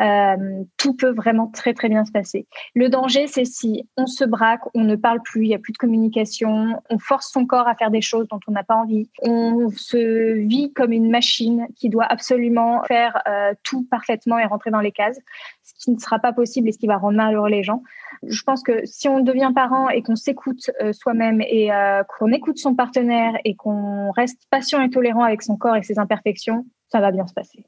Euh, 0.00 0.64
tout 0.76 0.94
peut 0.94 1.10
vraiment 1.10 1.46
très 1.48 1.74
très 1.74 1.88
bien 1.88 2.04
se 2.04 2.12
passer. 2.12 2.46
Le 2.74 2.88
danger, 2.88 3.26
c'est 3.26 3.44
si 3.44 3.88
on 3.96 4.06
se 4.06 4.24
braque, 4.24 4.62
on 4.74 4.84
ne 4.84 4.96
parle 4.96 5.20
plus, 5.22 5.44
il 5.44 5.48
n'y 5.48 5.54
a 5.54 5.58
plus 5.58 5.72
de 5.72 5.78
communication, 5.78 6.82
on 6.88 6.98
force 6.98 7.30
son 7.30 7.46
corps 7.46 7.68
à 7.68 7.74
faire 7.74 7.90
des 7.90 8.00
choses 8.00 8.26
dont 8.28 8.40
on 8.48 8.52
n'a 8.52 8.64
pas 8.64 8.76
envie, 8.76 9.08
on 9.22 9.68
se 9.70 10.34
vit 10.46 10.72
comme 10.72 10.92
une 10.92 11.10
machine 11.10 11.66
qui 11.76 11.88
doit 11.88 12.06
absolument 12.06 12.82
euh, 13.28 13.54
tout 13.62 13.86
parfaitement 13.90 14.38
et 14.38 14.44
rentrer 14.44 14.70
dans 14.70 14.80
les 14.80 14.92
cases, 14.92 15.18
ce 15.62 15.72
qui 15.78 15.90
ne 15.90 15.98
sera 15.98 16.18
pas 16.18 16.32
possible 16.32 16.68
et 16.68 16.72
ce 16.72 16.78
qui 16.78 16.86
va 16.86 16.96
rendre 16.96 17.16
malheureux 17.16 17.50
les 17.50 17.62
gens. 17.62 17.82
Je 18.22 18.42
pense 18.42 18.62
que 18.62 18.84
si 18.84 19.08
on 19.08 19.20
devient 19.20 19.52
parent 19.54 19.88
et 19.88 20.02
qu'on 20.02 20.16
s'écoute 20.16 20.70
euh, 20.80 20.92
soi-même 20.92 21.40
et 21.40 21.72
euh, 21.72 22.02
qu'on 22.04 22.32
écoute 22.32 22.58
son 22.58 22.74
partenaire 22.74 23.34
et 23.44 23.54
qu'on 23.54 24.10
reste 24.10 24.42
patient 24.50 24.80
et 24.82 24.90
tolérant 24.90 25.24
avec 25.24 25.42
son 25.42 25.56
corps 25.56 25.76
et 25.76 25.82
ses 25.82 25.98
imperfections, 25.98 26.66
ça 26.88 27.00
va 27.00 27.10
bien 27.10 27.26
se 27.26 27.34
passer. 27.34 27.64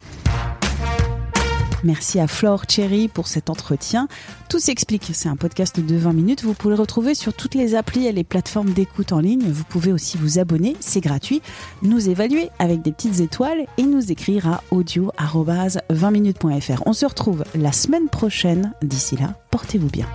Merci 1.85 2.21
à 2.21 2.27
Flore 2.27 2.65
Cherry 2.69 3.09
pour 3.09 3.27
cet 3.27 3.51
entretien. 3.51 4.09
Tout 4.49 4.59
s'explique, 4.59 5.11
c'est 5.13 5.29
un 5.29 5.37
podcast 5.37 5.81
de 5.81 5.97
20 5.97 6.13
minutes. 6.13 6.45
Vous 6.45 6.55
pouvez 6.55 6.75
le 6.75 6.81
retrouver 6.81 7.15
sur 7.15 7.35
toutes 7.35 7.55
les 7.55 7.75
applis 7.75 8.07
et 8.07 8.13
les 8.13 8.25
plateformes 8.25 8.71
d'écoute 8.71 9.13
en 9.13 9.21
ligne. 9.21 9.51
Vous 9.51 9.65
pouvez 9.65 9.93
aussi 9.93 10.19
vous 10.19 10.39
abonner, 10.39 10.77
c'est 10.81 11.01
gratuit, 11.01 11.43
nous 11.83 12.09
évaluer 12.09 12.51
avec 12.59 12.83
des 12.83 12.93
petites 12.93 13.21
étoiles 13.21 13.67
et 13.79 13.83
nous 13.83 14.13
écrire 14.13 14.47
à 14.47 14.63
audio-20minutes.fr. 14.71 16.83
On 16.87 16.93
se 16.93 17.07
retrouve 17.07 17.45
la 17.55 17.73
semaine 17.73 18.09
prochaine. 18.09 18.73
D'ici 18.83 19.17
là, 19.17 19.35
portez-vous 19.51 19.89
bien. 19.89 20.07